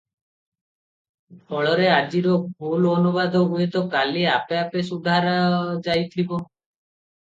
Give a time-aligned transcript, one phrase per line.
[1.51, 2.33] ଫଳରେ ଆଜିର
[2.65, 6.45] ଭୁଲ ଅନୁବାଦ ହୁଏତ କାଲି ଆପେ ଆପେ ସୁଧରାଯାଇଥିବ।